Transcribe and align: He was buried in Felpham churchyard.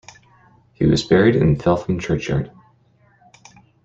He 0.73 0.87
was 0.87 1.03
buried 1.03 1.35
in 1.35 1.57
Felpham 1.57 2.01
churchyard. 2.01 2.51